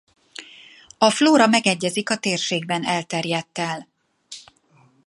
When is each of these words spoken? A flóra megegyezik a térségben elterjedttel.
A 0.97 1.09
flóra 1.09 1.47
megegyezik 1.47 2.09
a 2.09 2.17
térségben 2.17 2.85
elterjedttel. 2.85 3.87